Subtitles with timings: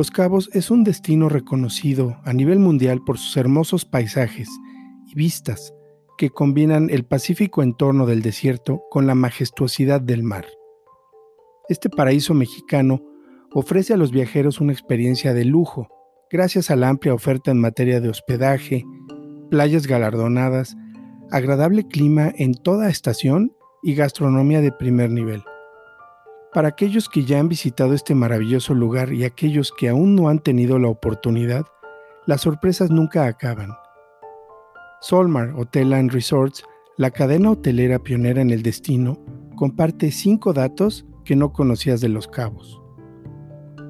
[0.00, 4.48] Los Cabos es un destino reconocido a nivel mundial por sus hermosos paisajes
[5.06, 5.74] y vistas
[6.16, 10.46] que combinan el pacífico entorno del desierto con la majestuosidad del mar.
[11.68, 13.02] Este paraíso mexicano
[13.52, 15.86] ofrece a los viajeros una experiencia de lujo
[16.30, 18.86] gracias a la amplia oferta en materia de hospedaje,
[19.50, 20.78] playas galardonadas,
[21.30, 25.42] agradable clima en toda estación y gastronomía de primer nivel.
[26.52, 30.40] Para aquellos que ya han visitado este maravilloso lugar y aquellos que aún no han
[30.40, 31.64] tenido la oportunidad,
[32.26, 33.70] las sorpresas nunca acaban.
[35.00, 36.64] Solmar Hotel and Resorts,
[36.96, 42.26] la cadena hotelera pionera en el destino, comparte cinco datos que no conocías de Los
[42.26, 42.82] Cabos.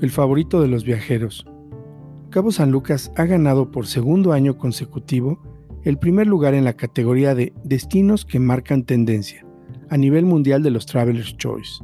[0.00, 1.46] El favorito de los viajeros.
[2.30, 5.40] Cabo San Lucas ha ganado por segundo año consecutivo
[5.84, 9.46] el primer lugar en la categoría de destinos que marcan tendencia
[9.90, 11.82] a nivel mundial de los Travelers Choice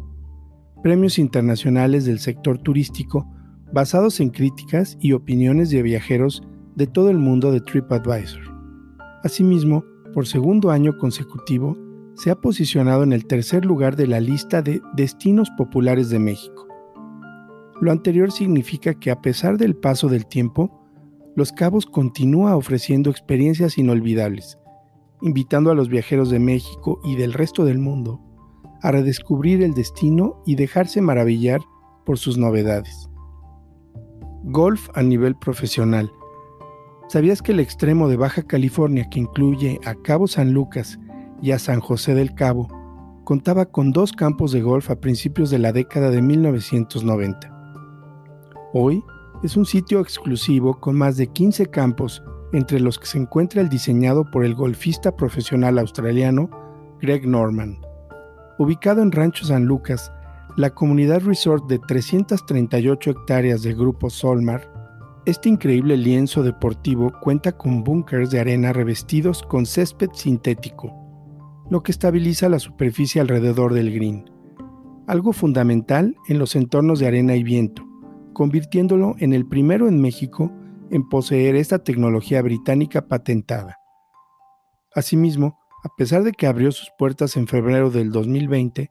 [0.84, 3.26] premios internacionales del sector turístico
[3.72, 6.42] basados en críticas y opiniones de viajeros
[6.74, 8.42] de todo el mundo de TripAdvisor.
[9.22, 11.74] Asimismo, por segundo año consecutivo,
[12.16, 16.68] se ha posicionado en el tercer lugar de la lista de destinos populares de México.
[17.80, 20.86] Lo anterior significa que a pesar del paso del tiempo,
[21.34, 24.58] Los Cabos continúa ofreciendo experiencias inolvidables,
[25.22, 28.20] invitando a los viajeros de México y del resto del mundo
[28.84, 31.62] a redescubrir el destino y dejarse maravillar
[32.04, 33.08] por sus novedades.
[34.44, 36.12] Golf a nivel profesional.
[37.08, 40.98] ¿Sabías que el extremo de Baja California, que incluye a Cabo San Lucas
[41.40, 42.68] y a San José del Cabo,
[43.24, 47.50] contaba con dos campos de golf a principios de la década de 1990?
[48.74, 49.02] Hoy
[49.42, 53.70] es un sitio exclusivo con más de 15 campos, entre los que se encuentra el
[53.70, 56.50] diseñado por el golfista profesional australiano
[57.00, 57.83] Greg Norman.
[58.56, 60.12] Ubicado en Rancho San Lucas,
[60.56, 64.70] la comunidad resort de 338 hectáreas del grupo Solmar,
[65.26, 70.94] este increíble lienzo deportivo cuenta con búnkers de arena revestidos con césped sintético,
[71.68, 74.30] lo que estabiliza la superficie alrededor del green,
[75.08, 77.82] algo fundamental en los entornos de arena y viento,
[78.34, 80.52] convirtiéndolo en el primero en México
[80.92, 83.78] en poseer esta tecnología británica patentada.
[84.94, 88.88] Asimismo, a pesar de que abrió sus puertas en febrero del 2020,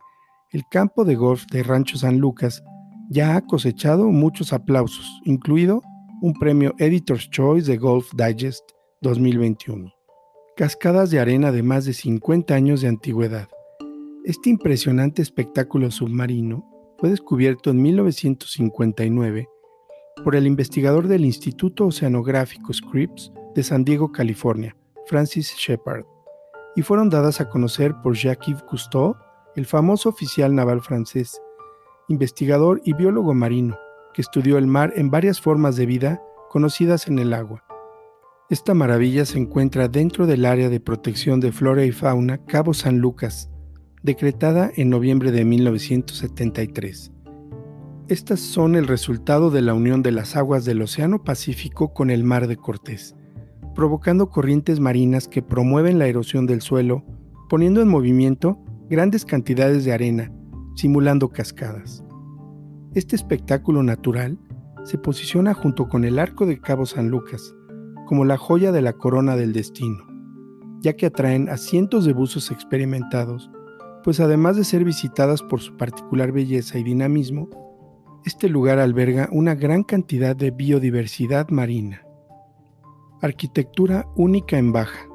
[0.52, 2.64] el campo de golf de Rancho San Lucas
[3.10, 5.82] ya ha cosechado muchos aplausos, incluido
[6.22, 8.64] un premio Editor's Choice de Golf Digest
[9.02, 9.92] 2021.
[10.56, 13.48] Cascadas de arena de más de 50 años de antigüedad.
[14.24, 16.64] Este impresionante espectáculo submarino
[17.00, 19.50] fue descubierto en 1959
[20.24, 24.78] por el investigador del Instituto Oceanográfico Scripps de San Diego, California,
[25.08, 26.13] Francis Shepard
[26.76, 29.16] y fueron dadas a conocer por Jacques Cousteau,
[29.56, 31.40] el famoso oficial naval francés,
[32.08, 33.78] investigador y biólogo marino,
[34.14, 37.64] que estudió el mar en varias formas de vida conocidas en el agua.
[38.50, 43.00] Esta maravilla se encuentra dentro del área de protección de flora y fauna Cabo San
[43.00, 43.50] Lucas,
[44.02, 47.12] decretada en noviembre de 1973.
[48.10, 52.24] Estas son el resultado de la unión de las aguas del Océano Pacífico con el
[52.24, 53.16] Mar de Cortés
[53.74, 57.04] provocando corrientes marinas que promueven la erosión del suelo,
[57.50, 58.58] poniendo en movimiento
[58.90, 60.32] grandes cantidades de arena,
[60.76, 62.04] simulando cascadas.
[62.94, 64.38] Este espectáculo natural
[64.84, 67.54] se posiciona junto con el arco de Cabo San Lucas
[68.06, 70.06] como la joya de la corona del destino,
[70.82, 73.50] ya que atraen a cientos de buzos experimentados,
[74.04, 77.50] pues además de ser visitadas por su particular belleza y dinamismo,
[78.26, 82.06] este lugar alberga una gran cantidad de biodiversidad marina.
[83.24, 85.08] Arquitectura única en Baja.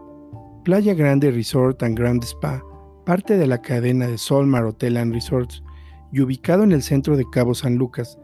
[0.64, 2.64] Playa Grande Resort and Grand Spa
[3.04, 5.62] parte de la cadena de Solmar Hotel and Resorts
[6.10, 8.18] y ubicado en el centro de Cabo San Lucas,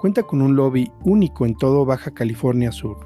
[0.00, 2.96] cuenta con un lobby único en todo Baja California Sur.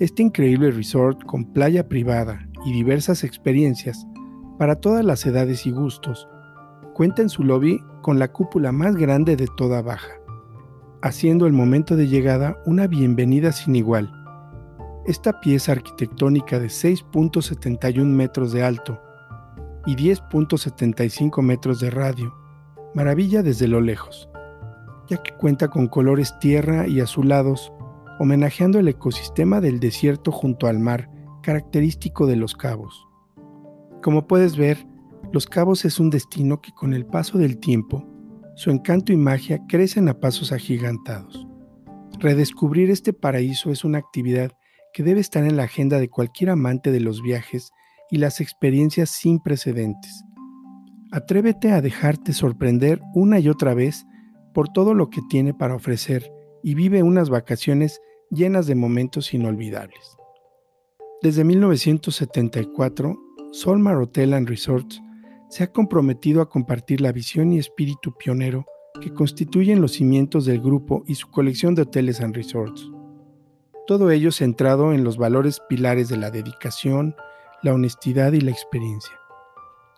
[0.00, 4.04] Este increíble resort con playa privada y diversas experiencias
[4.58, 6.26] para todas las edades y gustos,
[6.92, 10.10] cuenta en su lobby con la cúpula más grande de toda Baja,
[11.02, 14.15] haciendo el momento de llegada una bienvenida sin igual.
[15.06, 19.00] Esta pieza arquitectónica de 6.71 metros de alto
[19.86, 22.34] y 10.75 metros de radio,
[22.92, 24.28] maravilla desde lo lejos,
[25.08, 27.72] ya que cuenta con colores tierra y azulados,
[28.18, 31.08] homenajeando el ecosistema del desierto junto al mar,
[31.40, 33.06] característico de los cabos.
[34.02, 34.84] Como puedes ver,
[35.32, 38.04] Los Cabos es un destino que con el paso del tiempo,
[38.56, 41.46] su encanto y magia crecen a pasos agigantados.
[42.18, 44.52] Redescubrir este paraíso es una actividad
[44.96, 47.70] que debe estar en la agenda de cualquier amante de los viajes
[48.10, 50.24] y las experiencias sin precedentes.
[51.12, 54.06] Atrévete a dejarte sorprender una y otra vez
[54.54, 56.32] por todo lo que tiene para ofrecer
[56.62, 58.00] y vive unas vacaciones
[58.30, 60.16] llenas de momentos inolvidables.
[61.20, 63.18] Desde 1974,
[63.52, 65.02] Solmar Hotel and Resorts
[65.50, 68.64] se ha comprometido a compartir la visión y espíritu pionero
[69.02, 72.90] que constituyen los cimientos del grupo y su colección de hoteles and resorts
[73.86, 77.14] todo ello centrado en los valores pilares de la dedicación,
[77.62, 79.14] la honestidad y la experiencia.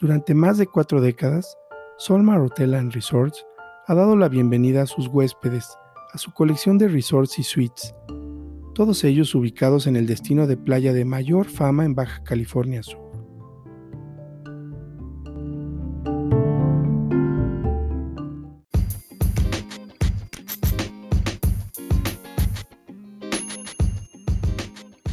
[0.01, 1.57] Durante más de cuatro décadas,
[1.97, 3.45] Solmar Hotel and Resorts
[3.87, 5.77] ha dado la bienvenida a sus huéspedes
[6.13, 7.95] a su colección de resorts y suites,
[8.75, 13.08] todos ellos ubicados en el destino de playa de mayor fama en Baja California Sur.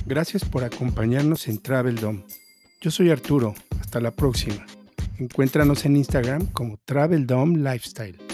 [0.07, 2.25] Gracias por acompañarnos en Travel Dome.
[2.79, 4.63] Yo soy Arturo, hasta la próxima.
[5.17, 8.24] Encuéntranos en Instagram como Travel Dome Lifestyle.